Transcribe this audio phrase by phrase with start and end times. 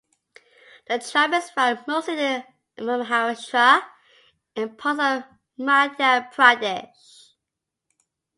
[0.87, 2.43] The tribe is found mostly in
[2.79, 3.83] Maharashtra
[4.55, 5.23] and parts of
[5.63, 7.33] Madhya Pradesh.